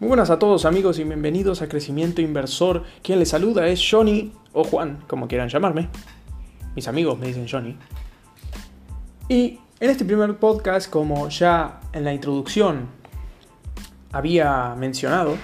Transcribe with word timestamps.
Muy 0.00 0.08
buenas 0.08 0.30
a 0.30 0.38
todos 0.38 0.64
amigos 0.64 0.98
y 0.98 1.04
bienvenidos 1.04 1.60
a 1.60 1.68
Crecimiento 1.68 2.22
Inversor. 2.22 2.84
Quien 3.02 3.18
les 3.18 3.28
saluda 3.28 3.68
es 3.68 3.86
Johnny 3.86 4.32
o 4.54 4.64
Juan, 4.64 5.04
como 5.06 5.28
quieran 5.28 5.50
llamarme. 5.50 5.90
Mis 6.74 6.88
amigos 6.88 7.18
me 7.18 7.26
dicen 7.26 7.46
Johnny. 7.46 7.76
Y 9.28 9.58
en 9.78 9.90
este 9.90 10.06
primer 10.06 10.38
podcast, 10.38 10.88
como 10.88 11.28
ya 11.28 11.80
en 11.92 12.04
la 12.04 12.14
introducción 12.14 12.88
había 14.10 14.74
mencionado, 14.74 15.36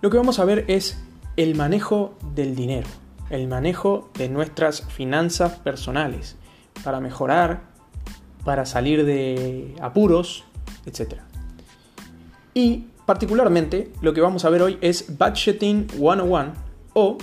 lo 0.00 0.10
que 0.10 0.16
vamos 0.16 0.40
a 0.40 0.44
ver 0.44 0.64
es 0.66 1.00
el 1.36 1.54
manejo 1.54 2.18
del 2.34 2.56
dinero, 2.56 2.88
el 3.30 3.46
manejo 3.46 4.10
de 4.14 4.28
nuestras 4.28 4.82
finanzas 4.82 5.60
personales, 5.60 6.34
para 6.82 6.98
mejorar, 6.98 7.62
para 8.44 8.66
salir 8.66 9.04
de 9.04 9.76
apuros, 9.80 10.42
etc. 10.86 11.20
Y 12.52 12.86
Particularmente, 13.06 13.92
lo 14.00 14.12
que 14.12 14.20
vamos 14.20 14.44
a 14.44 14.50
ver 14.50 14.62
hoy 14.62 14.78
es 14.80 15.16
Budgeting 15.16 15.88
101 15.88 16.52
o 16.92 17.18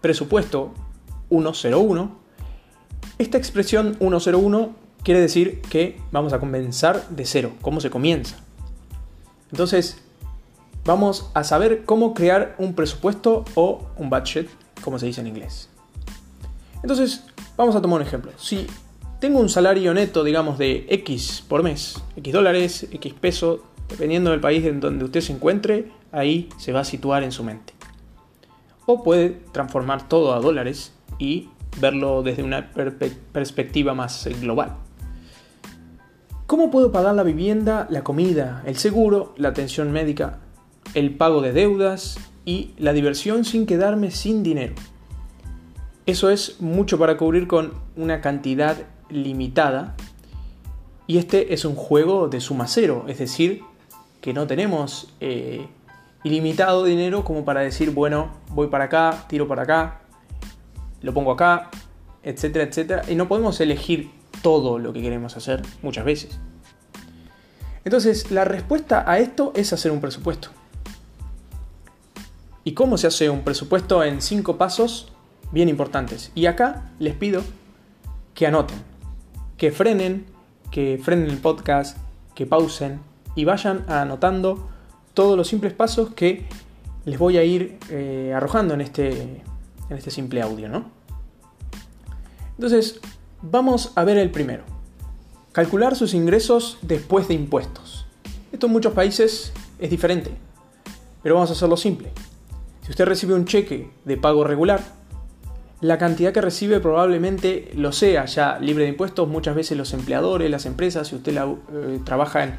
presupuesto 0.00 0.74
101. 1.30 2.18
Esta 3.18 3.38
expresión 3.38 3.96
101 4.00 4.74
quiere 5.04 5.20
decir 5.20 5.60
que 5.62 6.00
vamos 6.10 6.32
a 6.32 6.40
comenzar 6.40 7.08
de 7.10 7.24
cero, 7.24 7.52
cómo 7.62 7.80
se 7.80 7.90
comienza. 7.90 8.38
Entonces, 9.52 9.98
vamos 10.84 11.30
a 11.32 11.44
saber 11.44 11.84
cómo 11.84 12.12
crear 12.12 12.56
un 12.58 12.74
presupuesto 12.74 13.44
o 13.54 13.86
un 13.96 14.10
budget, 14.10 14.48
como 14.82 14.98
se 14.98 15.06
dice 15.06 15.20
en 15.20 15.28
inglés. 15.28 15.68
Entonces, 16.82 17.24
vamos 17.56 17.76
a 17.76 17.80
tomar 17.80 18.00
un 18.00 18.06
ejemplo. 18.06 18.32
Si 18.36 18.66
tengo 19.20 19.38
un 19.38 19.48
salario 19.48 19.94
neto, 19.94 20.24
digamos, 20.24 20.58
de 20.58 20.86
X 20.88 21.44
por 21.46 21.62
mes, 21.62 22.02
X 22.16 22.32
dólares, 22.32 22.86
X 22.90 23.14
pesos, 23.14 23.60
Dependiendo 23.88 24.30
del 24.30 24.40
país 24.40 24.64
en 24.64 24.80
donde 24.80 25.04
usted 25.04 25.20
se 25.20 25.32
encuentre, 25.32 25.90
ahí 26.12 26.48
se 26.58 26.72
va 26.72 26.80
a 26.80 26.84
situar 26.84 27.22
en 27.22 27.32
su 27.32 27.44
mente. 27.44 27.72
O 28.86 29.02
puede 29.02 29.30
transformar 29.52 30.08
todo 30.08 30.34
a 30.34 30.40
dólares 30.40 30.92
y 31.18 31.48
verlo 31.80 32.22
desde 32.22 32.42
una 32.42 32.70
perspectiva 32.72 33.94
más 33.94 34.28
global. 34.40 34.76
¿Cómo 36.46 36.70
puedo 36.70 36.92
pagar 36.92 37.14
la 37.14 37.22
vivienda, 37.22 37.86
la 37.90 38.02
comida, 38.02 38.62
el 38.66 38.76
seguro, 38.76 39.34
la 39.36 39.50
atención 39.50 39.92
médica, 39.92 40.38
el 40.94 41.14
pago 41.14 41.42
de 41.42 41.52
deudas 41.52 42.18
y 42.46 42.70
la 42.78 42.94
diversión 42.94 43.44
sin 43.44 43.66
quedarme 43.66 44.10
sin 44.10 44.42
dinero? 44.42 44.74
Eso 46.06 46.30
es 46.30 46.60
mucho 46.60 46.98
para 46.98 47.18
cubrir 47.18 47.46
con 47.48 47.74
una 47.96 48.22
cantidad 48.22 48.78
limitada 49.10 49.94
y 51.06 51.18
este 51.18 51.52
es 51.52 51.66
un 51.66 51.74
juego 51.74 52.28
de 52.28 52.40
suma 52.40 52.66
cero, 52.66 53.04
es 53.08 53.18
decir, 53.18 53.62
que 54.20 54.32
no 54.32 54.46
tenemos 54.46 55.12
eh, 55.20 55.68
ilimitado 56.24 56.84
dinero 56.84 57.24
como 57.24 57.44
para 57.44 57.60
decir, 57.60 57.90
bueno, 57.90 58.30
voy 58.50 58.68
para 58.68 58.84
acá, 58.84 59.24
tiro 59.28 59.46
para 59.46 59.62
acá, 59.62 60.00
lo 61.00 61.14
pongo 61.14 61.32
acá, 61.32 61.70
etcétera, 62.22 62.64
etcétera. 62.64 63.02
Y 63.08 63.14
no 63.14 63.28
podemos 63.28 63.60
elegir 63.60 64.10
todo 64.42 64.78
lo 64.78 64.92
que 64.92 65.02
queremos 65.02 65.36
hacer 65.36 65.62
muchas 65.82 66.04
veces. 66.04 66.38
Entonces, 67.84 68.30
la 68.30 68.44
respuesta 68.44 69.04
a 69.10 69.18
esto 69.18 69.52
es 69.54 69.72
hacer 69.72 69.92
un 69.92 70.00
presupuesto. 70.00 70.50
¿Y 72.64 72.72
cómo 72.72 72.98
se 72.98 73.06
hace 73.06 73.30
un 73.30 73.42
presupuesto 73.42 74.04
en 74.04 74.20
cinco 74.20 74.58
pasos 74.58 75.10
bien 75.52 75.68
importantes? 75.68 76.30
Y 76.34 76.46
acá 76.46 76.90
les 76.98 77.14
pido 77.14 77.42
que 78.34 78.46
anoten, 78.46 78.76
que 79.56 79.72
frenen, 79.72 80.26
que 80.70 81.00
frenen 81.02 81.30
el 81.30 81.38
podcast, 81.38 81.96
que 82.34 82.44
pausen, 82.44 83.00
y 83.34 83.44
vayan 83.44 83.84
anotando 83.88 84.68
todos 85.14 85.36
los 85.36 85.48
simples 85.48 85.72
pasos 85.72 86.10
que 86.14 86.46
les 87.04 87.18
voy 87.18 87.38
a 87.38 87.44
ir 87.44 87.78
eh, 87.90 88.32
arrojando 88.34 88.74
en 88.74 88.80
este, 88.80 89.42
en 89.90 89.96
este 89.96 90.10
simple 90.10 90.42
audio, 90.42 90.68
¿no? 90.68 90.90
Entonces, 92.56 93.00
vamos 93.40 93.92
a 93.94 94.04
ver 94.04 94.18
el 94.18 94.30
primero. 94.30 94.64
Calcular 95.52 95.96
sus 95.96 96.14
ingresos 96.14 96.78
después 96.82 97.28
de 97.28 97.34
impuestos. 97.34 98.06
Esto 98.52 98.66
en 98.66 98.72
muchos 98.72 98.92
países 98.92 99.52
es 99.78 99.90
diferente, 99.90 100.30
pero 101.22 101.36
vamos 101.36 101.50
a 101.50 101.52
hacerlo 101.52 101.76
simple. 101.76 102.10
Si 102.82 102.90
usted 102.90 103.04
recibe 103.06 103.34
un 103.34 103.44
cheque 103.44 103.90
de 104.04 104.16
pago 104.16 104.44
regular, 104.44 104.80
la 105.80 105.98
cantidad 105.98 106.32
que 106.32 106.40
recibe 106.40 106.80
probablemente 106.80 107.70
lo 107.74 107.92
sea 107.92 108.24
ya 108.24 108.58
libre 108.58 108.84
de 108.84 108.90
impuestos. 108.90 109.28
Muchas 109.28 109.54
veces 109.54 109.78
los 109.78 109.92
empleadores, 109.92 110.50
las 110.50 110.66
empresas, 110.66 111.08
si 111.08 111.14
usted 111.14 111.36
eh, 111.36 112.00
trabaja 112.04 112.44
en, 112.44 112.54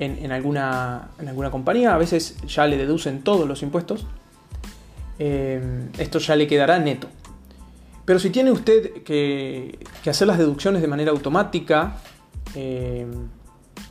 en, 0.00 0.32
alguna, 0.32 1.10
en 1.18 1.28
alguna 1.28 1.50
compañía, 1.50 1.94
a 1.94 1.98
veces 1.98 2.36
ya 2.46 2.66
le 2.66 2.78
deducen 2.78 3.22
todos 3.22 3.46
los 3.46 3.62
impuestos. 3.62 4.06
Eh, 5.18 5.88
esto 5.98 6.18
ya 6.18 6.36
le 6.36 6.46
quedará 6.46 6.78
neto. 6.78 7.08
Pero 8.06 8.18
si 8.18 8.30
tiene 8.30 8.50
usted 8.50 9.02
que, 9.02 9.78
hacer 10.08 10.26
las 10.26 10.38
deducciones 10.38 10.80
de 10.80 10.88
manera 10.88 11.10
automática, 11.10 11.98
eh, 12.54 13.06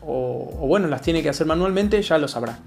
o, 0.02 0.66
bueno, 0.68 0.88
las 0.88 1.04
tiene 1.04 1.22
que 1.22 1.30
hacer 1.30 1.46
manualmente, 1.46 2.02
ya 2.02 2.18
lo 2.18 2.28
sabrá. 2.28 2.58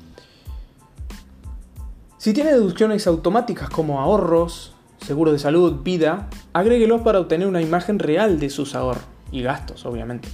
Si 2.16 2.32
tiene 2.32 2.52
deducciones 2.52 3.08
automáticas 3.08 3.68
como 3.68 4.00
ahorros, 4.00 4.72
seguro 5.04 5.32
de 5.32 5.40
salud, 5.40 5.82
vida, 5.82 6.28
agréguelos 6.52 7.02
para 7.02 7.18
obtener 7.18 7.48
una 7.48 7.60
imagen 7.60 7.98
real 7.98 8.38
de 8.38 8.50
sus 8.50 8.76
ahorros 8.76 9.02
y 9.32 9.42
gastos, 9.42 9.84
obviamente. 9.84 10.28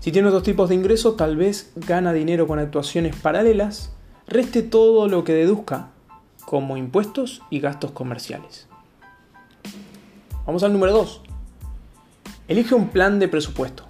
Si 0.00 0.12
tiene 0.12 0.28
otros 0.28 0.42
tipos 0.42 0.70
de 0.70 0.74
ingresos, 0.74 1.18
tal 1.18 1.36
vez 1.36 1.72
gana 1.76 2.14
dinero 2.14 2.46
con 2.46 2.58
actuaciones 2.58 3.14
paralelas, 3.16 3.92
reste 4.26 4.62
todo 4.62 5.08
lo 5.08 5.24
que 5.24 5.34
deduzca 5.34 5.90
como 6.46 6.78
impuestos 6.78 7.42
y 7.50 7.60
gastos 7.60 7.90
comerciales. 7.90 8.66
Vamos 10.46 10.62
al 10.62 10.72
número 10.72 10.94
2. 10.94 11.20
Elige 12.48 12.74
un 12.74 12.88
plan 12.88 13.18
de 13.18 13.28
presupuesto. 13.28 13.84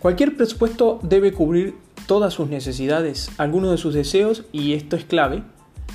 Cualquier 0.00 0.36
presupuesto 0.36 0.98
debe 1.02 1.32
cubrir 1.32 1.76
todas 2.06 2.34
sus 2.34 2.48
necesidades, 2.48 3.30
algunos 3.38 3.70
de 3.70 3.78
sus 3.78 3.94
deseos 3.94 4.44
y 4.50 4.72
esto 4.72 4.96
es 4.96 5.04
clave, 5.04 5.44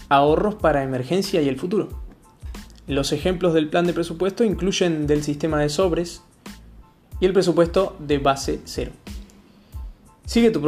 ahorros 0.07 0.55
para 0.55 0.83
emergencia 0.83 1.41
y 1.41 1.49
el 1.49 1.59
futuro. 1.59 1.89
Los 2.87 3.11
ejemplos 3.11 3.53
del 3.53 3.67
plan 3.67 3.85
de 3.85 3.93
presupuesto 3.93 4.45
incluyen 4.45 5.07
del 5.07 5.23
sistema 5.23 5.59
de 5.59 5.67
sobres, 5.67 6.21
y 7.19 7.25
el 7.25 7.33
presupuesto 7.33 7.95
de 7.99 8.19
base 8.19 8.61
cero. 8.65 8.91
Sigue 10.25 10.49
tu, 10.49 10.59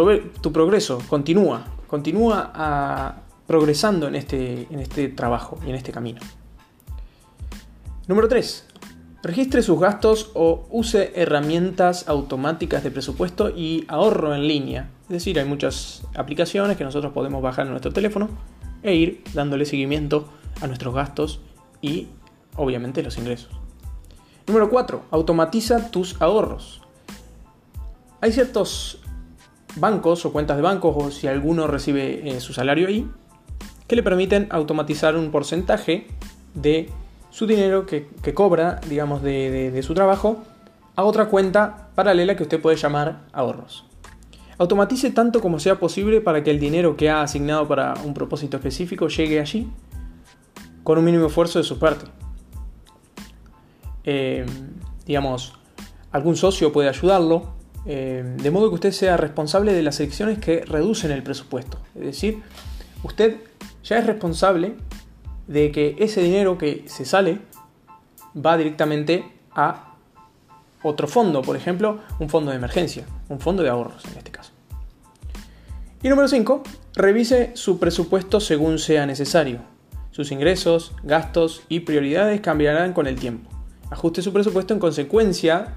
progreso, 0.53 0.99
continúa, 1.09 1.65
continúa 1.87 2.51
ah, 2.53 3.15
progresando 3.47 4.07
en 4.07 4.15
este, 4.15 4.67
en 4.69 4.79
este 4.79 5.07
trabajo 5.09 5.59
y 5.65 5.69
en 5.69 5.75
este 5.75 5.91
camino. 5.91 6.21
Número 8.07 8.27
3. 8.27 8.65
Registre 9.23 9.63
sus 9.63 9.79
gastos 9.79 10.31
o 10.35 10.67
use 10.69 11.11
herramientas 11.15 12.07
automáticas 12.07 12.83
de 12.83 12.91
presupuesto 12.91 13.49
y 13.49 13.83
ahorro 13.87 14.35
en 14.35 14.47
línea. 14.47 14.89
Es 15.03 15.09
decir, 15.09 15.39
hay 15.39 15.45
muchas 15.45 16.03
aplicaciones 16.15 16.77
que 16.77 16.83
nosotros 16.83 17.11
podemos 17.13 17.41
bajar 17.41 17.65
en 17.65 17.71
nuestro 17.71 17.91
teléfono 17.91 18.29
e 18.83 18.93
ir 18.93 19.23
dándole 19.33 19.65
seguimiento 19.65 20.29
a 20.61 20.67
nuestros 20.67 20.93
gastos 20.93 21.41
y 21.81 22.07
obviamente 22.55 23.01
los 23.01 23.17
ingresos. 23.17 23.49
Número 24.47 24.69
4. 24.69 25.03
Automatiza 25.11 25.91
tus 25.91 26.21
ahorros. 26.21 26.81
Hay 28.21 28.31
ciertos 28.31 29.01
bancos 29.75 30.25
o 30.25 30.31
cuentas 30.31 30.55
de 30.55 30.63
bancos 30.63 30.95
o 30.97 31.11
si 31.11 31.27
alguno 31.27 31.67
recibe 31.67 32.29
eh, 32.29 32.39
su 32.39 32.53
salario 32.53 32.87
ahí 32.87 33.11
que 33.87 33.97
le 33.97 34.03
permiten 34.03 34.47
automatizar 34.49 35.17
un 35.17 35.31
porcentaje 35.31 36.07
de 36.53 36.89
su 37.29 37.45
dinero 37.45 37.85
que, 37.85 38.07
cobra, 38.33 38.79
digamos, 38.87 39.21
de, 39.21 39.69
de 39.69 39.83
su 39.83 39.93
trabajo 39.93 40.43
a 40.95 41.03
otra 41.03 41.27
cuenta 41.27 41.89
paralela 41.93 42.35
que 42.35 42.43
usted 42.43 42.61
puede 42.61 42.77
llamar 42.77 43.27
ahorros. 43.33 43.85
Automatice 44.57 45.11
tanto 45.11 45.41
como 45.41 45.59
sea 45.59 45.77
posible 45.77 46.21
para 46.21 46.43
que 46.43 46.51
el 46.51 46.59
dinero 46.59 46.95
que 46.95 47.09
ha 47.09 47.21
asignado 47.21 47.67
para 47.67 47.93
un 48.03 48.13
propósito 48.13 48.57
específico 48.57 49.09
llegue 49.09 49.41
allí 49.41 49.69
con 50.83 50.97
un 50.97 51.03
mínimo 51.03 51.27
esfuerzo 51.27 51.59
de 51.59 51.65
su 51.65 51.77
parte. 51.77 52.16
Eh, 54.09 54.45
digamos, 55.05 55.53
algún 56.13 56.37
socio 56.37 56.71
puede 56.71 56.87
ayudarlo, 56.87 57.55
eh, 57.85 58.23
de 58.37 58.51
modo 58.51 58.69
que 58.69 58.75
usted 58.75 58.91
sea 58.93 59.17
responsable 59.17 59.73
de 59.73 59.83
las 59.83 59.99
elecciones 59.99 60.39
que 60.39 60.61
reducen 60.61 61.11
el 61.11 61.23
presupuesto. 61.23 61.77
Es 61.93 62.05
decir, 62.05 62.41
usted 63.03 63.41
ya 63.83 63.97
es 63.97 64.05
responsable 64.05 64.75
de 65.47 65.73
que 65.73 65.97
ese 65.99 66.21
dinero 66.21 66.57
que 66.57 66.85
se 66.87 67.03
sale 67.03 67.39
va 68.33 68.55
directamente 68.55 69.25
a 69.51 69.95
otro 70.83 71.09
fondo, 71.09 71.41
por 71.41 71.57
ejemplo, 71.57 71.99
un 72.19 72.29
fondo 72.29 72.51
de 72.51 72.57
emergencia, 72.57 73.05
un 73.27 73.41
fondo 73.41 73.61
de 73.61 73.69
ahorros 73.69 74.05
en 74.05 74.17
este 74.19 74.31
caso. 74.31 74.53
Y 76.01 76.07
número 76.07 76.29
5, 76.29 76.63
revise 76.95 77.51
su 77.55 77.77
presupuesto 77.77 78.39
según 78.39 78.79
sea 78.79 79.05
necesario. 79.05 79.59
Sus 80.11 80.31
ingresos, 80.31 80.93
gastos 81.03 81.63
y 81.67 81.81
prioridades 81.81 82.39
cambiarán 82.39 82.93
con 82.93 83.05
el 83.07 83.19
tiempo. 83.19 83.56
Ajuste 83.89 84.21
su 84.21 84.33
presupuesto 84.33 84.73
en 84.73 84.79
consecuencia, 84.79 85.75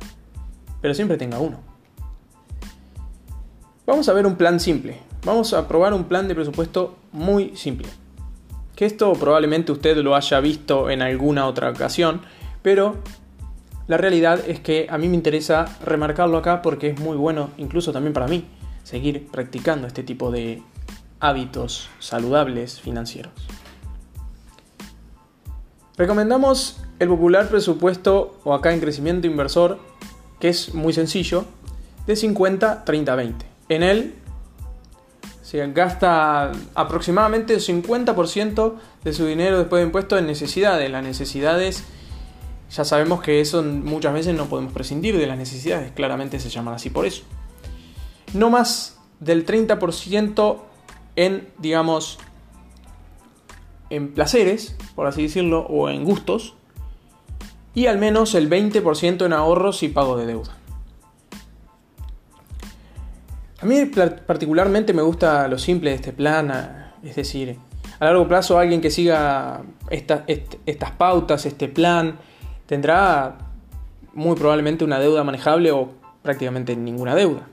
pero 0.81 0.95
siempre 0.95 1.17
tenga 1.17 1.39
uno. 1.39 1.59
Vamos 3.87 4.09
a 4.09 4.13
ver 4.13 4.27
un 4.27 4.37
plan 4.37 4.61
simple, 4.61 4.99
vamos 5.25 5.53
a 5.53 5.67
probar 5.67 5.95
un 5.95 6.05
plan 6.05 6.29
de 6.29 6.35
presupuesto 6.35 6.97
muy 7.13 7.57
simple. 7.57 7.89
Que 8.77 8.87
esto 8.87 9.13
probablemente 9.15 9.73
usted 9.73 9.97
lo 9.99 10.15
haya 10.15 10.41
visto 10.41 10.91
en 10.91 11.03
alguna 11.03 11.47
otra 11.47 11.71
ocasión, 11.71 12.23
pero 12.63 12.97
la 13.89 13.97
realidad 13.97 14.41
es 14.47 14.61
que 14.61 14.87
a 14.89 14.99
mí 14.99 15.09
me 15.09 15.17
interesa 15.17 15.67
remarcarlo 15.85 16.39
acá 16.39 16.63
porque 16.63 16.91
es 16.91 17.01
muy 17.01 17.17
bueno, 17.17 17.51
incluso 17.59 17.93
también 17.93 18.13
para 18.13 18.29
mí, 18.29 18.45
seguir 18.85 19.27
practicando 19.27 19.87
este 19.87 20.03
tipo 20.03 20.31
de 20.31 20.63
hábitos 21.19 21.89
saludables 21.99 22.81
financieros. 22.81 23.33
Recomendamos 25.97 26.81
el 27.01 27.09
popular 27.09 27.49
presupuesto 27.49 28.39
o 28.45 28.55
acá 28.55 28.73
en 28.73 28.79
crecimiento 28.79 29.27
inversor, 29.27 29.79
que 30.39 30.51
es 30.51 30.75
muy 30.75 30.93
sencillo, 30.93 31.47
de 32.07 32.15
50, 32.15 32.85
30, 32.85 33.17
20. 33.17 33.47
En 33.71 33.83
él 33.83 34.15
se 35.43 35.67
gasta 35.73 36.53
aproximadamente 36.75 37.55
el 37.55 37.61
50% 37.61 38.75
de 39.03 39.13
su 39.15 39.27
dinero 39.27 39.59
después 39.59 39.81
de 39.81 39.87
impuestos 39.87 40.19
en 40.19 40.27
necesidades. 40.27 40.91
Las 40.91 41.03
necesidades, 41.03 41.85
ya 42.71 42.85
sabemos 42.85 43.23
que 43.23 43.41
eso 43.41 43.63
muchas 43.63 44.13
veces 44.13 44.37
no 44.37 44.47
podemos 44.47 44.73
prescindir 44.73 45.17
de 45.17 45.27
las 45.27 45.39
necesidades, 45.39 45.93
claramente 45.93 46.39
se 46.39 46.51
llaman 46.51 46.75
así 46.75 46.91
por 46.91 47.07
eso. 47.07 47.23
No 48.35 48.51
más 48.51 48.99
del 49.21 49.47
30% 49.47 50.59
en, 51.17 51.49
digamos, 51.59 52.19
en 53.89 54.13
placeres, 54.13 54.77
por 54.95 55.07
así 55.07 55.23
decirlo, 55.23 55.63
o 55.63 55.89
en 55.89 56.05
gustos, 56.05 56.55
y 57.75 57.87
al 57.87 57.99
menos 57.99 58.35
el 58.35 58.49
20% 58.51 59.27
en 59.27 59.33
ahorros 59.33 59.83
y 59.83 59.89
pago 59.89 60.17
de 60.17 60.27
deuda. 60.27 60.57
A 63.63 63.67
mí 63.67 63.77
particularmente 64.27 64.95
me 64.95 65.03
gusta 65.03 65.47
lo 65.47 65.59
simple 65.59 65.91
de 65.91 65.97
este 65.97 66.13
plan, 66.13 66.93
es 67.03 67.17
decir, 67.17 67.59
a 67.99 68.07
largo 68.07 68.27
plazo 68.27 68.59
alguien 68.59 68.81
que 68.81 68.91
siga 68.91 69.61
estas 69.91 70.91
pautas, 70.93 71.45
este 71.45 71.69
plan, 71.69 72.19
tendrá 72.67 73.37
muy 74.15 74.35
probablemente 74.37 74.85
una 74.85 74.99
deuda 74.99 75.23
manejable 75.25 75.71
o 75.73 75.91
prácticamente 76.23 76.75
ninguna 76.75 77.15
deuda. 77.15 77.47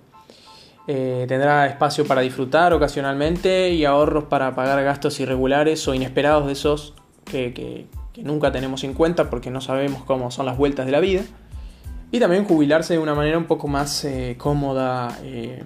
Eh, 0.87 1.25
tendrá 1.27 1.67
espacio 1.67 2.07
para 2.07 2.21
disfrutar 2.21 2.73
ocasionalmente 2.73 3.71
y 3.71 3.83
ahorros 3.83 4.23
para 4.23 4.55
pagar 4.55 4.81
gastos 4.85 5.19
irregulares 5.19 5.85
o 5.89 5.93
inesperados 5.93 6.45
de 6.45 6.53
esos 6.53 6.93
que, 7.25 7.87
nunca 8.23 8.51
tenemos 8.51 8.83
en 8.83 8.93
cuenta 8.93 9.29
porque 9.29 9.49
no 9.49 9.61
sabemos 9.61 10.03
cómo 10.03 10.31
son 10.31 10.45
las 10.45 10.57
vueltas 10.57 10.85
de 10.85 10.91
la 10.91 10.99
vida. 10.99 11.23
Y 12.11 12.19
también 12.19 12.45
jubilarse 12.45 12.93
de 12.93 12.99
una 12.99 13.15
manera 13.15 13.37
un 13.37 13.45
poco 13.45 13.67
más 13.67 14.05
eh, 14.05 14.35
cómoda, 14.37 15.19
eh, 15.23 15.63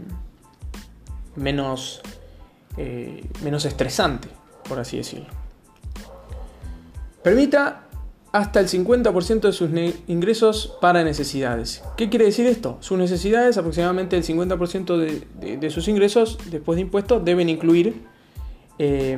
menos, 1.35 2.01
menos 3.43 3.65
estresante, 3.65 4.27
por 4.67 4.79
así 4.79 4.97
decirlo. 4.97 5.27
Permita 7.23 7.87
hasta 8.31 8.61
el 8.61 8.67
50% 8.67 9.41
de 9.41 9.51
sus 9.51 9.69
ingresos 10.07 10.77
para 10.79 11.03
necesidades. 11.03 11.83
¿Qué 11.97 12.09
quiere 12.09 12.25
decir 12.25 12.47
esto? 12.47 12.77
Sus 12.79 12.97
necesidades, 12.97 13.57
aproximadamente 13.57 14.15
el 14.15 14.23
50% 14.23 14.97
de, 14.97 15.69
sus 15.69 15.87
ingresos 15.87 16.37
después 16.49 16.77
de 16.77 16.83
impuestos, 16.83 17.25
deben 17.25 17.49
incluir, 17.49 18.03
eh, 18.79 19.17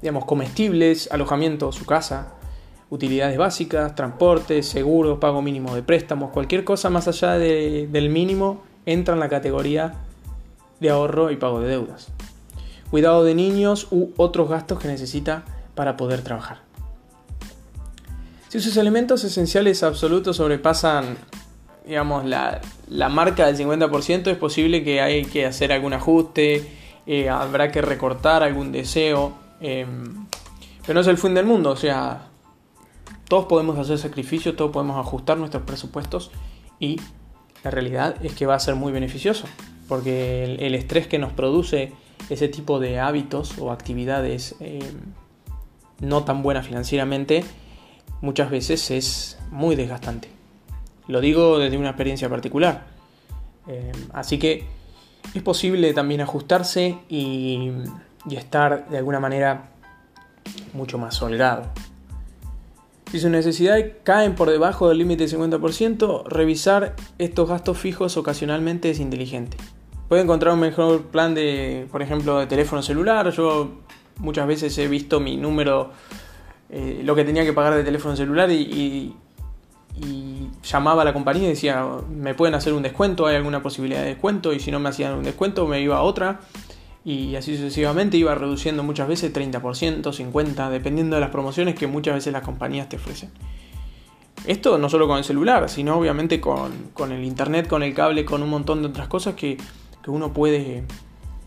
digamos, 0.00 0.24
comestibles, 0.24 1.10
alojamiento, 1.10 1.72
su 1.72 1.84
casa, 1.86 2.34
utilidades 2.90 3.36
básicas, 3.36 3.94
transporte, 3.94 4.62
seguros, 4.62 5.18
pago 5.18 5.42
mínimo 5.42 5.74
de 5.74 5.82
préstamos, 5.82 6.30
cualquier 6.30 6.64
cosa 6.64 6.90
más 6.90 7.08
allá 7.08 7.32
del 7.32 8.08
mínimo 8.10 8.62
entra 8.84 9.14
en 9.14 9.20
la 9.20 9.28
categoría 9.28 9.94
de 10.80 10.90
ahorro 10.90 11.30
y 11.30 11.36
pago 11.36 11.60
de 11.60 11.68
deudas. 11.68 12.08
Cuidado 12.90 13.24
de 13.24 13.34
niños 13.34 13.88
u 13.90 14.10
otros 14.16 14.48
gastos 14.48 14.78
que 14.78 14.88
necesita 14.88 15.44
para 15.74 15.96
poder 15.96 16.22
trabajar. 16.22 16.60
Si 18.48 18.60
sus 18.60 18.76
elementos 18.76 19.24
esenciales 19.24 19.82
absolutos 19.82 20.36
sobrepasan, 20.36 21.18
digamos, 21.84 22.24
la, 22.24 22.60
marca 23.08 23.46
del 23.46 23.56
50%, 23.56 24.30
es 24.30 24.38
posible 24.38 24.84
que 24.84 25.00
hay 25.00 25.24
que 25.24 25.46
hacer 25.46 25.72
algún 25.72 25.92
ajuste, 25.92 26.64
eh, 27.06 27.28
habrá 27.28 27.72
que 27.72 27.82
recortar 27.82 28.44
algún 28.44 28.70
deseo, 28.70 29.32
em, 29.60 30.26
pero 30.86 30.94
no 30.94 31.00
es 31.00 31.06
el 31.08 31.18
fin 31.18 31.34
del 31.34 31.44
mundo, 31.44 31.70
o 31.70 31.76
sea, 31.76 32.25
todos 33.28 33.46
podemos 33.46 33.78
hacer 33.78 33.98
sacrificios, 33.98 34.56
todos 34.56 34.70
podemos 34.70 34.98
ajustar 34.98 35.38
nuestros 35.38 35.64
presupuestos 35.64 36.30
y 36.78 37.00
la 37.64 37.70
realidad 37.70 38.16
es 38.24 38.34
que 38.34 38.46
va 38.46 38.54
a 38.54 38.60
ser 38.60 38.74
muy 38.76 38.92
beneficioso, 38.92 39.46
porque 39.88 40.44
el, 40.58 40.74
estrés 40.74 41.06
que 41.06 41.18
nos 41.18 41.32
produce 41.32 41.92
ese 42.30 42.48
tipo 42.48 42.78
de 42.78 43.00
hábitos 43.00 43.58
o 43.58 43.72
actividades 43.72 44.54
em, 44.60 44.80
no 46.00 46.24
tan 46.24 46.42
buenas 46.42 46.66
financieramente, 46.66 47.44
muchas 48.20 48.50
veces 48.50 48.90
es 48.90 49.38
muy 49.50 49.76
desgastante. 49.76 50.28
Lo 51.08 51.20
digo 51.20 51.58
desde 51.58 51.76
una 51.78 51.90
experiencia 51.90 52.28
particular. 52.28 52.86
Eh, 53.68 53.92
así 54.12 54.38
que 54.38 54.64
es 55.34 55.42
posible 55.42 55.92
también 55.92 56.20
ajustarse 56.20 56.98
y, 57.08 57.72
estar 58.30 58.88
de 58.88 58.98
alguna 58.98 59.20
manera 59.20 59.70
mucho 60.72 60.98
más 60.98 61.20
holgado. 61.22 61.70
Si 63.10 63.20
sus 63.20 63.30
necesidades 63.30 63.92
caen 64.02 64.34
por 64.34 64.50
debajo 64.50 64.88
del 64.88 64.98
límite 64.98 65.26
del 65.26 65.38
50%, 65.38 66.24
revisar 66.26 66.96
estos 67.18 67.48
gastos 67.48 67.78
fijos 67.78 68.16
ocasionalmente 68.16 68.90
es 68.90 68.98
inteligente. 68.98 69.56
Puede 70.08 70.22
encontrar 70.22 70.54
un 70.54 70.60
mejor 70.60 71.02
plan 71.06 71.34
de, 71.34 71.86
por 71.92 72.02
ejemplo, 72.02 72.38
de 72.38 72.46
teléfono 72.46 72.82
celular. 72.82 73.30
Yo 73.30 73.70
muchas 74.18 74.46
veces 74.46 74.76
he 74.78 74.88
visto 74.88 75.20
mi 75.20 75.36
número 75.36 75.92
eh, 76.68 77.02
lo 77.04 77.14
que 77.14 77.24
tenía 77.24 77.44
que 77.44 77.52
pagar 77.52 77.74
de 77.74 77.84
teléfono 77.84 78.16
celular 78.16 78.50
y, 78.50 79.14
llamaba 80.62 81.02
a 81.02 81.04
la 81.04 81.12
compañía 81.12 81.44
y 81.44 81.50
decía, 81.50 81.86
me 82.10 82.34
pueden 82.34 82.54
hacer 82.54 82.74
un 82.74 82.82
descuento, 82.82 83.26
hay 83.26 83.36
alguna 83.36 83.62
posibilidad 83.62 84.02
de 84.02 84.08
descuento 84.08 84.52
y 84.52 84.60
si 84.60 84.70
no 84.70 84.80
me 84.80 84.88
hacían 84.88 85.14
un 85.14 85.22
descuento 85.22 85.66
me 85.66 85.80
iba 85.80 85.96
a 85.96 86.02
otra 86.02 86.40
y 87.06 87.36
así 87.36 87.54
sucesivamente 87.54 88.16
iba 88.16 88.34
reduciendo 88.34 88.82
muchas 88.82 89.06
veces 89.06 89.32
30%, 89.32 90.02
50%, 90.02 90.70
dependiendo 90.70 91.14
de 91.14 91.20
las 91.20 91.30
promociones 91.30 91.76
que 91.76 91.86
muchas 91.86 92.16
veces 92.16 92.32
las 92.32 92.42
compañías 92.42 92.88
te 92.88 92.96
ofrecen. 92.96 93.30
Esto 94.44 94.76
no 94.76 94.88
solo 94.88 95.06
con 95.06 95.16
el 95.16 95.22
celular, 95.22 95.68
sino 95.68 95.96
obviamente 95.96 96.40
con, 96.40 96.72
el 97.12 97.24
internet, 97.24 97.68
con 97.68 97.84
el 97.84 97.94
cable, 97.94 98.24
con 98.24 98.42
un 98.42 98.50
montón 98.50 98.82
de 98.82 98.88
otras 98.88 99.06
cosas 99.06 99.36
que, 99.36 99.56
uno 100.08 100.32
puede 100.32 100.84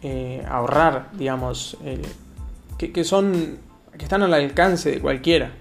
eh, 0.01 0.45
ahorrar, 0.49 1.09
digamos, 1.13 1.77
eh, 1.83 2.01
que, 2.77 2.93
que 2.93 3.03
son 3.05 3.59
que 3.97 4.03
están 4.03 4.23
al 4.23 4.33
alcance 4.33 4.91
de 4.91 4.99
cualquiera. 5.01 5.51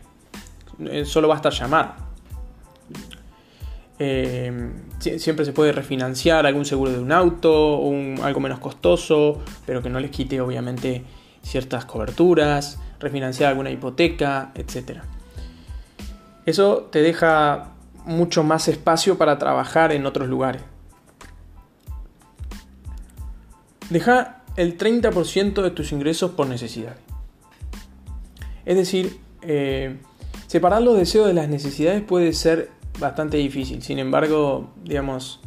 Eh, 0.80 1.04
solo 1.04 1.26
basta 1.26 1.50
llamar. 1.50 2.07
Eh, 4.00 4.70
siempre 4.98 5.44
se 5.44 5.52
puede 5.52 5.72
refinanciar 5.72 6.46
algún 6.46 6.64
seguro 6.64 6.92
de 6.92 6.98
un 6.98 7.12
auto, 7.12 7.52
o 7.52 7.92
algo 8.22 8.40
menos 8.40 8.60
costoso, 8.60 9.40
pero 9.66 9.82
que 9.82 9.90
no 9.90 9.98
les 10.00 10.10
quite 10.10 10.40
obviamente 10.40 11.04
ciertas 11.42 11.84
coberturas, 11.84 12.78
refinanciar 13.00 13.50
alguna 13.50 13.70
hipoteca, 13.70 14.52
etc. 14.54 15.00
Eso 16.46 16.88
te 16.90 17.02
deja 17.02 17.72
mucho 18.04 18.42
más 18.42 18.68
espacio 18.68 19.18
para 19.18 19.38
trabajar 19.38 19.92
en 19.92 20.06
otros 20.06 20.28
lugares. 20.28 20.62
Deja 23.90 24.42
el 24.56 24.76
30% 24.76 25.62
de 25.62 25.70
tus 25.70 25.92
ingresos 25.92 26.32
por 26.32 26.46
necesidad. 26.46 26.96
Es 28.64 28.76
decir, 28.76 29.18
eh, 29.42 29.98
separar 30.46 30.82
los 30.82 30.96
deseos 30.96 31.26
de 31.26 31.34
las 31.34 31.48
necesidades 31.48 32.02
puede 32.02 32.32
ser 32.32 32.70
bastante 32.98 33.36
difícil. 33.36 33.82
Sin 33.82 33.98
embargo, 33.98 34.70
digamos, 34.84 35.40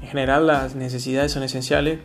en 0.00 0.08
general 0.08 0.46
las 0.46 0.74
necesidades 0.74 1.32
son 1.32 1.42
esenciales 1.42 2.00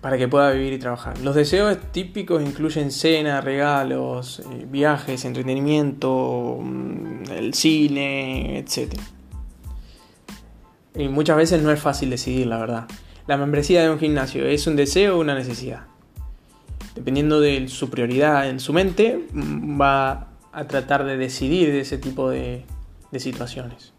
para 0.00 0.18
que 0.18 0.28
pueda 0.28 0.50
vivir 0.52 0.72
y 0.72 0.78
trabajar. 0.78 1.18
Los 1.18 1.34
deseos 1.34 1.78
típicos 1.92 2.42
incluyen 2.42 2.90
cena, 2.90 3.40
regalos, 3.40 4.40
eh, 4.40 4.66
viajes, 4.68 5.24
entretenimiento, 5.24 6.58
mm, 6.60 7.30
el 7.30 7.54
cine, 7.54 8.58
etc. 8.58 8.94
Y 10.94 11.08
muchas 11.08 11.36
veces 11.36 11.62
no 11.62 11.70
es 11.70 11.80
fácil 11.80 12.10
decidir, 12.10 12.46
la 12.46 12.58
verdad. 12.58 12.86
La 13.26 13.36
membresía 13.36 13.82
de 13.82 13.90
un 13.90 13.98
gimnasio 13.98 14.46
es 14.46 14.66
un 14.66 14.76
deseo 14.76 15.16
o 15.16 15.20
una 15.20 15.34
necesidad 15.34 15.86
dependiendo 16.96 17.40
de 17.40 17.68
su 17.68 17.90
prioridad 17.90 18.48
en 18.48 18.58
su 18.58 18.72
mente, 18.72 19.26
mm, 19.32 19.80
va 19.80 20.28
a 20.52 20.64
tratar 20.66 21.04
de 21.04 21.16
decidir 21.16 21.70
de 21.70 21.80
ese 21.80 21.98
tipo 21.98 22.30
de, 22.30 22.64
situaciones. 23.20 23.92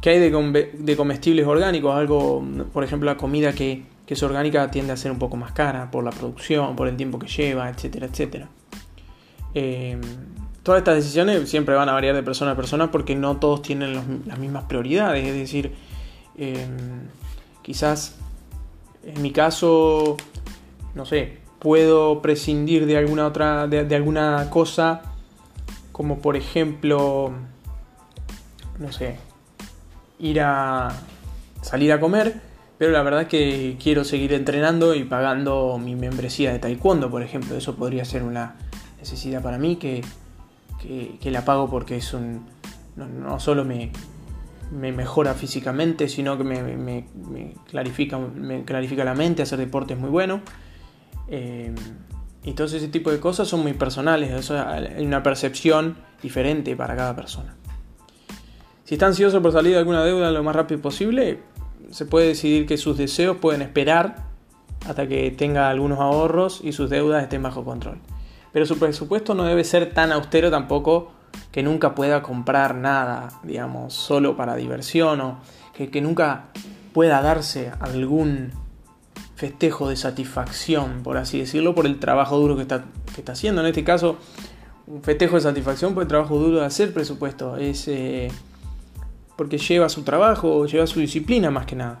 ¿Qué 0.00 0.10
hay 0.10 0.18
de, 0.18 0.96
comestibles 0.96 1.46
orgánicos? 1.46 1.94
Algo, 1.94 2.44
por 2.72 2.84
ejemplo, 2.84 3.10
la 3.10 3.16
comida 3.16 3.52
que, 3.52 3.90
es 4.06 4.22
orgánica 4.22 4.70
tiende 4.70 4.92
a 4.92 4.96
ser 4.98 5.10
un 5.10 5.18
poco 5.18 5.38
más 5.38 5.52
cara 5.52 5.90
por 5.90 6.04
la 6.04 6.10
producción, 6.10 6.76
por 6.76 6.86
el 6.86 6.98
tiempo 6.98 7.18
que 7.18 7.28
lleva, 7.28 7.70
etcétera, 7.70 8.04
etcétera. 8.04 8.50
Eh, 9.54 9.98
todas 10.62 10.80
estas 10.80 10.96
decisiones 10.96 11.48
siempre 11.48 11.74
van 11.74 11.88
a 11.88 11.92
variar 11.92 12.14
de 12.14 12.22
persona 12.22 12.50
a 12.50 12.54
persona 12.54 12.90
porque 12.90 13.14
no 13.14 13.38
todos 13.38 13.62
tienen 13.62 13.94
las 14.26 14.38
mismas 14.38 14.64
prioridades. 14.64 15.26
Es 15.26 15.34
decir, 15.34 15.72
eh, 16.36 16.66
quizás 17.62 18.18
en 19.02 19.22
mi 19.22 19.30
caso 19.30 20.18
no 20.94 21.06
sé, 21.06 21.38
puedo 21.58 22.20
prescindir 22.22 22.86
de 22.86 22.98
alguna 22.98 23.26
otra, 23.26 23.66
de, 23.66 23.94
alguna 23.94 24.48
cosa, 24.50 25.02
como 25.90 26.18
por 26.18 26.36
ejemplo, 26.36 27.32
no 28.78 28.92
sé, 28.92 29.16
ir 30.18 30.40
a 30.40 30.90
salir 31.62 31.92
a 31.92 32.00
comer, 32.00 32.40
pero 32.78 32.90
la 32.90 33.02
verdad 33.02 33.22
es 33.22 33.28
que 33.28 33.76
quiero 33.80 34.04
seguir 34.04 34.32
entrenando 34.32 34.94
y 34.94 35.04
pagando 35.04 35.78
mi 35.78 35.94
membresía 35.94 36.52
de 36.52 36.58
taekwondo, 36.58 37.10
por 37.10 37.22
ejemplo. 37.22 37.56
Eso 37.56 37.76
podría 37.76 38.04
ser 38.04 38.24
una 38.24 38.56
necesidad 38.98 39.42
para 39.42 39.56
mí 39.58 39.76
que, 39.76 40.02
que, 41.20 41.30
la 41.30 41.44
pago 41.44 41.70
porque 41.70 41.96
es 41.96 42.12
un. 42.12 42.44
No, 42.96 43.38
solo 43.38 43.64
me, 43.64 43.92
me, 44.72 44.92
mejora 44.92 45.34
físicamente, 45.34 46.08
sino 46.08 46.36
que 46.36 46.44
me, 46.44 47.06
clarifica, 47.70 48.18
me 48.18 48.64
clarifica 48.64 49.04
la 49.04 49.14
mente, 49.14 49.42
hacer 49.42 49.58
deporte 49.58 49.94
es 49.94 50.00
muy 50.00 50.10
bueno. 50.10 50.40
Eh, 51.28 51.72
y 52.44 52.52
todo 52.52 52.66
ese 52.66 52.88
tipo 52.88 53.12
de 53.12 53.20
cosas 53.20 53.46
son 53.46 53.60
muy 53.62 53.74
personales, 53.74 54.50
hay 54.50 55.06
una 55.06 55.22
percepción 55.22 55.96
diferente 56.20 56.74
para 56.74 56.96
cada 56.96 57.14
persona. 57.14 57.54
Si 58.92 58.96
está 58.96 59.06
ansioso 59.06 59.40
por 59.40 59.52
salir 59.52 59.72
de 59.72 59.78
alguna 59.78 60.04
deuda 60.04 60.30
lo 60.30 60.42
más 60.42 60.54
rápido 60.54 60.82
posible, 60.82 61.38
se 61.90 62.04
puede 62.04 62.26
decidir 62.26 62.66
que 62.66 62.76
sus 62.76 62.98
deseos 62.98 63.38
pueden 63.38 63.62
esperar 63.62 64.26
hasta 64.86 65.08
que 65.08 65.30
tenga 65.30 65.70
algunos 65.70 65.98
ahorros 65.98 66.60
y 66.62 66.72
sus 66.72 66.90
deudas 66.90 67.22
estén 67.22 67.42
bajo 67.42 67.64
control. 67.64 68.00
Pero 68.52 68.66
su 68.66 68.78
presupuesto 68.78 69.34
no 69.34 69.44
debe 69.44 69.64
ser 69.64 69.94
tan 69.94 70.12
austero 70.12 70.50
tampoco 70.50 71.10
que 71.50 71.62
nunca 71.62 71.94
pueda 71.94 72.20
comprar 72.20 72.74
nada, 72.74 73.30
digamos, 73.44 73.94
solo 73.94 74.36
para 74.36 74.56
diversión 74.56 75.22
o 75.22 75.38
que, 75.72 76.02
nunca 76.02 76.48
pueda 76.92 77.22
darse 77.22 77.72
algún 77.80 78.50
festejo 79.36 79.88
de 79.88 79.96
satisfacción, 79.96 81.02
por 81.02 81.16
así 81.16 81.38
decirlo, 81.38 81.74
por 81.74 81.86
el 81.86 81.98
trabajo 81.98 82.36
duro 82.36 82.56
que 82.56 82.62
está, 82.62 82.84
está 83.16 83.32
haciendo. 83.32 83.62
En 83.62 83.68
este 83.68 83.84
caso, 83.84 84.18
un 84.86 85.02
festejo 85.02 85.36
de 85.36 85.40
satisfacción 85.40 85.94
por 85.94 86.02
el 86.02 86.10
trabajo 86.10 86.38
duro 86.38 86.60
de 86.60 86.66
hacer 86.66 86.92
presupuesto. 86.92 87.56
Es 87.56 87.88
eh, 87.88 88.30
porque 89.42 89.58
lleva 89.58 89.88
su 89.88 90.04
trabajo, 90.04 90.66
lleva 90.66 90.86
su 90.86 91.00
disciplina 91.00 91.50
más 91.50 91.66
que 91.66 91.74
nada. 91.74 92.00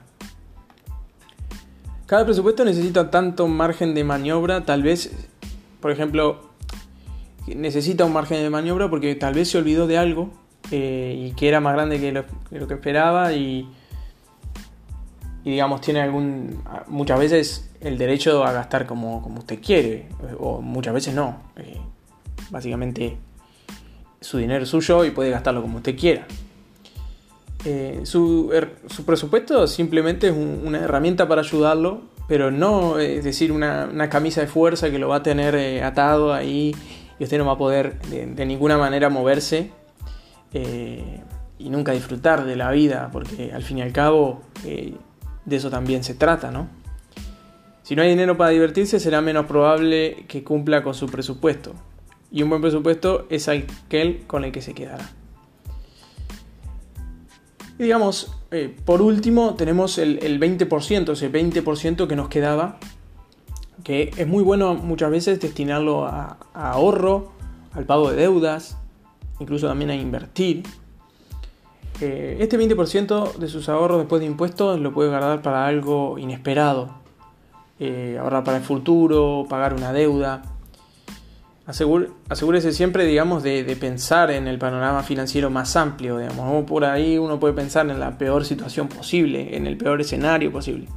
Cada 2.06 2.24
presupuesto 2.24 2.64
necesita 2.64 3.10
tanto 3.10 3.48
margen 3.48 3.94
de 3.94 4.04
maniobra, 4.04 4.64
tal 4.64 4.84
vez, 4.84 5.10
por 5.80 5.90
ejemplo, 5.90 6.50
necesita 7.48 8.04
un 8.04 8.12
margen 8.12 8.40
de 8.40 8.48
maniobra 8.48 8.88
porque 8.88 9.16
tal 9.16 9.34
vez 9.34 9.50
se 9.50 9.58
olvidó 9.58 9.88
de 9.88 9.98
algo 9.98 10.30
eh, 10.70 11.16
y 11.18 11.32
que 11.32 11.48
era 11.48 11.58
más 11.58 11.72
grande 11.72 11.98
que 11.98 12.12
lo 12.56 12.68
que 12.68 12.74
esperaba 12.74 13.32
y 13.32 13.68
digamos 15.44 15.80
tiene 15.80 16.00
algún 16.00 16.62
muchas 16.86 17.18
veces 17.18 17.72
el 17.80 17.98
derecho 17.98 18.44
a 18.44 18.52
gastar 18.52 18.86
como, 18.86 19.20
como 19.20 19.40
usted 19.40 19.58
quiere 19.60 20.06
o 20.38 20.60
muchas 20.60 20.94
veces 20.94 21.12
no 21.12 21.38
eh, 21.56 21.80
básicamente 22.50 23.16
su 24.20 24.38
dinero 24.38 24.62
es 24.62 24.68
suyo 24.68 25.04
y 25.04 25.10
puede 25.10 25.30
gastarlo 25.30 25.62
como 25.62 25.78
usted 25.78 25.98
quiera 25.98 26.28
eh, 27.64 28.00
su, 28.04 28.50
er, 28.52 28.76
su, 28.88 29.04
presupuesto 29.04 29.66
simplemente 29.66 30.28
es 30.28 30.34
una 30.34 30.80
herramienta 30.80 31.28
para 31.28 31.42
ayudarlo 31.42 32.02
pero 32.26 32.50
no 32.50 32.98
es 32.98 33.22
decir 33.24 33.52
una, 33.52 34.08
camisa 34.08 34.40
de 34.40 34.46
fuerza 34.46 34.90
que 34.90 34.98
lo 34.98 35.08
va 35.08 35.16
a 35.16 35.22
tener 35.22 35.54
eh, 35.54 35.82
atado 35.82 36.32
ahí 36.32 36.74
y 37.18 37.24
usted 37.24 37.38
no 37.38 37.46
va 37.46 37.52
a 37.52 37.58
poder 37.58 38.00
de, 38.02 38.46
ninguna 38.46 38.78
manera 38.78 39.08
moverse 39.08 39.70
y 40.52 41.70
nunca 41.70 41.92
disfrutar 41.92 42.44
de 42.44 42.56
la 42.56 42.70
vida 42.70 43.10
porque 43.12 43.52
al 43.52 43.62
fin 43.62 43.78
y 43.78 43.82
al 43.82 43.92
cabo 43.92 44.42
de 44.64 45.56
eso 45.56 45.70
también 45.70 46.04
se 46.04 46.14
trata, 46.14 46.50
¿no? 46.50 46.68
Si 47.82 47.96
no 47.96 48.02
hay 48.02 48.10
dinero 48.10 48.36
para 48.36 48.50
divertirse, 48.50 49.00
será 49.00 49.20
menos 49.20 49.46
probable 49.46 50.24
que 50.28 50.44
cumpla 50.44 50.82
con 50.82 50.94
su 50.94 51.06
presupuesto. 51.06 51.74
Y 52.30 52.42
un 52.42 52.48
buen 52.48 52.62
presupuesto 52.62 53.26
es 53.28 53.48
aquel 53.48 54.22
con 54.26 54.44
el 54.44 54.52
que 54.52 54.62
se 54.62 54.72
quedará. 54.72 55.10
Y 57.82 57.86
digamos, 57.86 58.32
eh, 58.52 58.72
por 58.84 59.02
último, 59.02 59.56
tenemos 59.56 59.98
el, 59.98 60.38
20%, 60.38 61.12
ese 61.12 61.32
20% 61.32 62.06
que 62.06 62.14
nos 62.14 62.28
quedaba, 62.28 62.78
que 63.82 64.12
es 64.16 64.28
muy 64.28 64.44
bueno 64.44 64.74
muchas 64.74 65.10
veces 65.10 65.40
destinarlo 65.40 66.06
a 66.06 66.38
ahorro, 66.54 67.32
al 67.72 67.84
pago 67.84 68.10
de 68.10 68.16
deudas, 68.16 68.78
incluso 69.40 69.66
también 69.66 69.90
a 69.90 69.96
invertir 69.96 70.62
este 72.02 72.58
20% 72.58 73.34
de 73.34 73.48
sus 73.48 73.68
ahorros 73.68 73.98
después 73.98 74.20
de 74.20 74.26
impuestos 74.26 74.80
lo 74.80 74.92
puede 74.92 75.10
guardar 75.10 75.42
para 75.42 75.66
algo 75.66 76.18
inesperado. 76.18 76.90
Eh, 77.78 78.16
ahorrar 78.20 78.44
para 78.44 78.58
el 78.58 78.62
futuro, 78.62 79.46
pagar 79.48 79.74
una 79.74 79.92
deuda. 79.92 80.42
Asegúrese 81.66 82.72
siempre, 82.72 83.04
digamos, 83.04 83.42
de, 83.42 83.76
pensar 83.78 84.30
en 84.30 84.48
el 84.48 84.58
panorama 84.58 85.02
financiero 85.02 85.50
más 85.50 85.76
amplio, 85.76 86.18
digamos. 86.18 86.64
Por 86.64 86.84
ahí 86.84 87.18
uno 87.18 87.38
puede 87.38 87.54
pensar 87.54 87.88
en 87.88 88.00
la 88.00 88.18
peor 88.18 88.44
situación 88.44 88.88
posible, 88.88 89.56
en 89.56 89.66
el 89.66 89.76
peor 89.76 90.00
escenario 90.00 90.50
posible. 90.50 90.88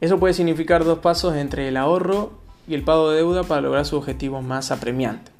Eso 0.00 0.18
puede 0.18 0.34
significar 0.34 0.84
dos 0.84 0.98
pasos 0.98 1.36
entre 1.36 1.68
el 1.68 1.76
ahorro 1.76 2.32
y 2.66 2.74
el 2.74 2.82
pago 2.82 3.10
de 3.10 3.18
deuda 3.18 3.44
para 3.44 3.60
lograr 3.60 3.84
sus 3.84 3.98
objetivos 3.98 4.42
más 4.42 4.70
apremiantes. 4.70 5.32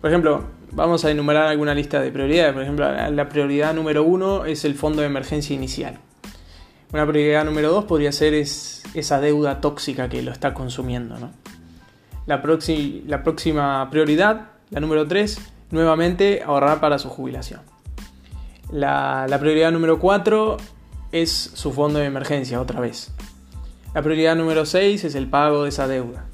Por 0.00 0.10
ejemplo, 0.10 0.44
vamos 0.72 1.04
a 1.04 1.10
enumerar 1.10 1.46
alguna 1.46 1.74
lista 1.74 2.00
de 2.00 2.10
prioridades. 2.10 2.52
Por 2.52 2.62
ejemplo, 2.62 2.90
la 3.10 3.28
prioridad 3.28 3.74
número 3.74 4.02
uno 4.02 4.44
es 4.44 4.64
el 4.64 4.74
fondo 4.74 5.02
de 5.02 5.06
emergencia 5.06 5.54
inicial. 5.54 5.98
Una 6.92 7.06
prioridad 7.06 7.44
número 7.44 7.70
dos 7.70 7.84
podría 7.84 8.10
ser 8.10 8.34
esa 8.34 9.20
deuda 9.20 9.60
tóxica 9.60 10.08
que 10.08 10.22
lo 10.22 10.32
está 10.32 10.54
consumiendo. 10.54 11.16
La, 12.30 12.42
la 13.06 13.22
próxima 13.22 13.90
prioridad, 13.90 14.50
la 14.70 14.80
número 14.80 15.06
tres, 15.06 15.40
nuevamente 15.70 16.42
ahorrar 16.44 16.80
para 16.80 16.98
su 16.98 17.08
jubilación. 17.08 17.60
La, 18.70 19.26
la 19.28 19.38
prioridad 19.40 19.72
número 19.72 19.98
cuatro 19.98 20.56
es 21.12 21.50
su 21.54 21.72
fondo 21.72 21.98
de 21.98 22.06
emergencia, 22.06 22.60
otra 22.60 22.80
vez. 22.80 23.12
La 23.94 24.02
prioridad 24.02 24.36
número 24.36 24.66
6 24.66 25.02
es 25.02 25.14
el 25.16 25.26
pago 25.26 25.64
de 25.64 25.70
esa 25.70 25.88
deuda. 25.88 26.26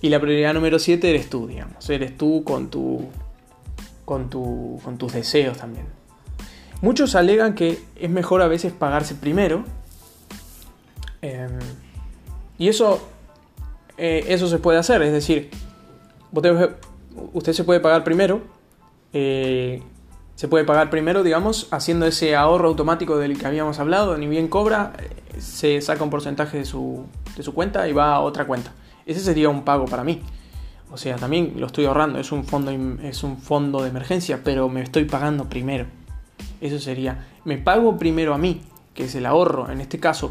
Y 0.00 0.08
la 0.08 0.20
prioridad 0.20 0.52
número 0.52 0.80
7 0.80 1.08
eres 1.08 1.30
tú, 1.30 1.46
digamos. 1.46 1.88
Eres 1.88 2.16
tú 2.16 2.42
con 2.44 2.70
tu 2.70 3.08
con, 4.04 4.28
con 4.28 4.98
tus 4.98 5.12
deseos 5.12 5.58
también. 5.58 5.86
Muchos 6.80 7.14
alegan 7.14 7.54
que 7.54 7.78
es 7.96 8.10
mejor 8.10 8.42
a 8.42 8.48
veces 8.48 8.72
pagarse 8.72 9.14
primero. 9.14 9.64
Em, 11.22 11.58
y 12.58 12.68
eso, 12.68 13.08
eh, 13.98 14.24
eso 14.28 14.48
se 14.48 14.58
puede 14.58 14.78
hacer, 14.78 15.02
es 15.02 15.12
decir, 15.12 15.50
usted, 17.32 17.52
se 17.52 17.64
puede 17.64 17.80
pagar 17.80 18.04
primero, 18.04 18.42
eh, 19.12 19.82
se 20.34 20.48
puede 20.48 20.64
pagar 20.64 20.90
primero, 20.90 21.22
digamos, 21.22 21.68
haciendo 21.70 22.06
ese 22.06 22.36
ahorro 22.36 22.68
automático 22.68 23.16
del 23.16 23.38
que 23.38 23.46
habíamos 23.46 23.78
hablado, 23.78 24.16
ni 24.18 24.26
bien 24.26 24.48
cobra, 24.48 24.92
eh, 24.98 25.40
se 25.40 25.80
saca 25.80 26.04
un 26.04 26.10
porcentaje 26.10 26.58
de 26.58 26.64
su, 26.64 27.06
de 27.36 27.42
su 27.42 27.54
cuenta 27.54 27.88
y 27.88 27.92
va 27.92 28.14
a 28.14 28.20
otra 28.20 28.46
cuenta. 28.46 28.72
Ese 29.06 29.20
sería 29.20 29.48
un 29.48 29.64
pago 29.64 29.86
para 29.86 30.04
mí. 30.04 30.22
O 30.90 30.98
sea, 30.98 31.16
también 31.16 31.54
lo 31.56 31.66
estoy 31.66 31.86
ahorrando, 31.86 32.18
es 32.18 32.32
un 32.32 32.44
fondo, 32.44 32.70
es 33.02 33.22
un 33.22 33.38
fondo 33.38 33.82
de 33.82 33.88
emergencia, 33.88 34.40
pero 34.44 34.68
me 34.68 34.82
estoy 34.82 35.04
pagando 35.04 35.48
primero. 35.48 35.86
Eso 36.60 36.78
sería, 36.78 37.26
me 37.44 37.58
pago 37.58 37.98
primero 37.98 38.34
a 38.34 38.38
mí, 38.38 38.60
que 38.94 39.04
es 39.04 39.14
el 39.14 39.26
ahorro, 39.26 39.70
en 39.70 39.80
este 39.80 39.98
caso 39.98 40.28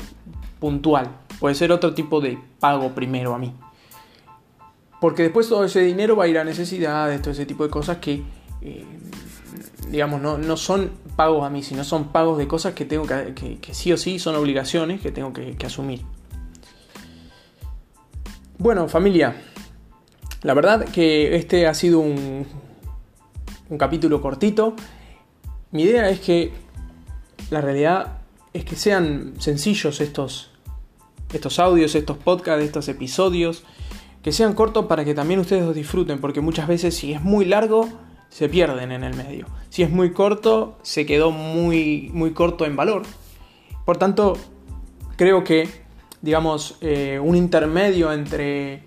puntual. 0.59 1.09
Puede 1.39 1.55
ser 1.55 1.71
otro 1.71 1.93
tipo 1.93 2.21
de 2.21 2.37
pago 2.59 2.93
primero 2.93 3.33
a 3.33 3.39
mí. 3.39 3.53
Porque 5.01 5.23
después 5.23 5.49
todo 5.49 5.65
ese 5.65 5.81
dinero 5.81 6.15
va 6.15 6.25
a 6.25 6.27
ir 6.27 6.37
a 6.37 6.43
necesidades, 6.43 7.21
todo 7.21 7.31
ese 7.31 7.45
tipo 7.45 7.63
de 7.63 7.69
cosas 7.69 7.97
que, 7.97 8.23
eh, 8.61 8.85
digamos, 9.89 10.21
no, 10.21 10.57
son 10.57 10.91
pagos 11.15 11.45
a 11.45 11.49
mí, 11.49 11.63
sino 11.63 11.83
son 11.83 12.09
pagos 12.09 12.37
de 12.37 12.47
cosas 12.47 12.73
que 12.73 12.85
tengo 12.85 13.05
que, 13.05 13.59
que, 13.61 13.73
sí 13.73 13.91
o 13.91 13.97
sí 13.97 14.19
son 14.19 14.35
obligaciones 14.35 15.01
que 15.01 15.11
tengo 15.11 15.33
que 15.33 15.65
asumir. 15.65 16.01
Bueno, 18.57 18.87
familia, 18.87 19.35
la 20.43 20.53
verdad 20.53 20.85
que 20.85 21.35
este 21.35 21.67
ha 21.67 21.73
sido 21.73 21.99
un, 21.99 22.45
un 23.69 23.77
capítulo 23.77 24.21
cortito. 24.21 24.75
Mi 25.71 25.83
idea 25.83 26.09
es 26.09 26.19
que 26.19 26.53
la 27.49 27.61
realidad 27.61 28.19
es 28.53 28.65
que 28.65 28.75
sean 28.75 29.33
sencillos 29.39 30.01
estos, 30.01 30.51
estos 31.35 31.59
audios, 31.59 31.95
estos 31.95 32.17
podcasts, 32.17 32.63
estos 32.63 32.87
episodios, 32.87 33.63
que 34.23 34.31
sean 34.31 34.53
cortos 34.53 34.85
para 34.85 35.05
que 35.05 35.13
también 35.13 35.39
ustedes 35.39 35.63
los 35.63 35.75
disfruten, 35.75 36.19
porque 36.19 36.41
muchas 36.41 36.67
veces 36.67 36.95
si 36.95 37.13
es 37.13 37.21
muy 37.21 37.45
largo, 37.45 37.87
se 38.29 38.49
pierden 38.49 38.91
en 38.91 39.03
el 39.03 39.15
medio. 39.15 39.45
Si 39.69 39.83
es 39.83 39.89
muy 39.89 40.11
corto, 40.11 40.77
se 40.81 41.05
quedó 41.05 41.31
muy, 41.31 42.09
muy 42.13 42.31
corto 42.31 42.65
en 42.65 42.75
valor. 42.75 43.03
Por 43.85 43.97
tanto, 43.97 44.33
creo 45.15 45.43
que, 45.43 45.69
digamos, 46.21 46.77
eh, 46.81 47.19
un 47.23 47.35
intermedio 47.35 48.11
entre 48.11 48.83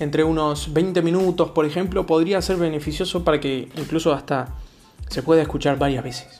entre 0.00 0.22
unos 0.24 0.72
20 0.72 1.02
minutos, 1.02 1.50
por 1.50 1.64
ejemplo, 1.64 2.06
podría 2.06 2.40
ser 2.40 2.56
beneficioso 2.56 3.24
para 3.24 3.40
que 3.40 3.68
incluso 3.76 4.12
hasta 4.12 4.54
se 5.08 5.22
pueda 5.22 5.42
escuchar 5.42 5.78
varias 5.78 6.04
veces. 6.04 6.38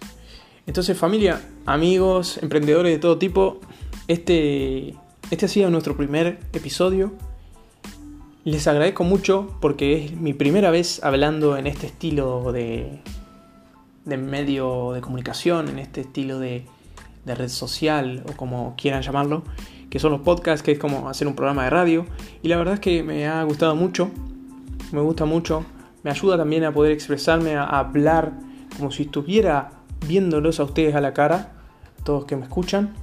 Entonces 0.66 0.96
familia, 0.96 1.40
amigos, 1.66 2.38
emprendedores 2.42 2.92
de 2.92 2.98
todo 2.98 3.18
tipo, 3.18 3.60
este, 4.06 4.94
este 5.30 5.46
ha 5.46 5.48
sido 5.48 5.70
nuestro 5.70 5.96
primer 5.96 6.38
episodio. 6.52 7.12
Les 8.44 8.66
agradezco 8.66 9.04
mucho 9.04 9.54
porque 9.60 10.04
es 10.04 10.12
mi 10.16 10.32
primera 10.32 10.70
vez 10.70 11.04
hablando 11.04 11.58
en 11.58 11.66
este 11.66 11.86
estilo 11.86 12.50
de, 12.50 13.00
de 14.06 14.16
medio 14.16 14.92
de 14.92 15.02
comunicación, 15.02 15.68
en 15.68 15.78
este 15.78 16.00
estilo 16.02 16.38
de, 16.38 16.64
de 17.26 17.34
red 17.34 17.50
social 17.50 18.24
o 18.26 18.32
como 18.36 18.74
quieran 18.76 19.02
llamarlo, 19.02 19.42
que 19.90 19.98
son 19.98 20.12
los 20.12 20.22
podcasts, 20.22 20.62
que 20.62 20.72
es 20.72 20.78
como 20.78 21.10
hacer 21.10 21.28
un 21.28 21.34
programa 21.34 21.64
de 21.64 21.70
radio. 21.70 22.06
Y 22.42 22.48
la 22.48 22.56
verdad 22.56 22.74
es 22.74 22.80
que 22.80 23.02
me 23.02 23.26
ha 23.26 23.42
gustado 23.42 23.76
mucho, 23.76 24.10
me 24.92 25.00
gusta 25.00 25.26
mucho, 25.26 25.66
me 26.04 26.10
ayuda 26.10 26.38
también 26.38 26.64
a 26.64 26.72
poder 26.72 26.92
expresarme, 26.92 27.56
a 27.56 27.64
hablar 27.64 28.32
como 28.78 28.90
si 28.90 29.02
estuviera 29.02 29.72
viéndolos 30.06 30.58
a 30.58 30.64
ustedes 30.64 30.94
a 30.94 31.02
la 31.02 31.12
cara, 31.12 31.52
todos 32.02 32.24
que 32.24 32.36
me 32.36 32.44
escuchan, 32.44 32.94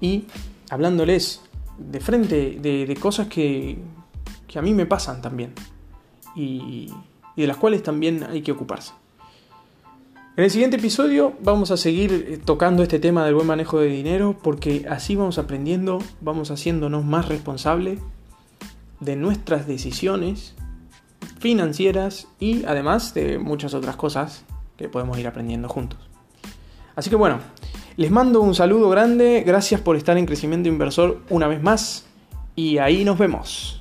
y 0.00 0.24
hablándoles 0.68 1.42
de 1.90 2.00
frente 2.00 2.58
de, 2.60 2.98
cosas 3.00 3.28
que, 3.28 3.78
que, 4.46 4.58
a 4.58 4.62
mí 4.62 4.74
me 4.74 4.86
pasan 4.86 5.22
también 5.22 5.52
y, 6.36 6.90
y 7.36 7.40
de 7.40 7.46
las 7.46 7.56
cuales 7.56 7.82
también 7.82 8.24
hay 8.24 8.42
que 8.42 8.52
ocuparse. 8.52 8.92
En 10.36 10.44
el 10.44 10.50
siguiente 10.50 10.76
episodio 10.76 11.34
vamos 11.42 11.70
a 11.70 11.76
seguir 11.76 12.12
eh, 12.12 12.38
tocando 12.42 12.82
este 12.82 12.98
tema 12.98 13.24
del 13.24 13.34
buen 13.34 13.46
manejo 13.46 13.80
de 13.80 13.88
dinero 13.88 14.38
porque 14.42 14.86
así 14.88 15.16
vamos 15.16 15.38
aprendiendo, 15.38 15.98
vamos 16.20 16.50
haciéndonos 16.50 17.04
más 17.04 17.28
responsables 17.28 18.00
de 19.00 19.16
nuestras 19.16 19.66
decisiones 19.66 20.54
financieras 21.40 22.28
y 22.38 22.64
además 22.64 23.12
de 23.12 23.38
muchas 23.38 23.74
otras 23.74 23.96
cosas 23.96 24.44
que 24.76 24.88
podemos 24.88 25.18
ir 25.18 25.26
aprendiendo 25.26 25.68
juntos. 25.68 25.98
Así 26.94 27.10
que 27.10 27.16
bueno, 27.16 27.40
les 28.00 28.10
mando 28.10 28.40
un 28.40 28.54
saludo 28.54 28.88
grande, 28.88 29.44
gracias 29.46 29.78
por 29.82 29.94
estar 29.94 30.16
en 30.16 30.24
Crecimiento 30.24 30.70
Inversor 30.70 31.18
una 31.28 31.48
vez 31.48 31.62
más 31.62 32.06
y 32.56 32.78
ahí 32.78 33.04
nos 33.04 33.18
vemos. 33.18 33.79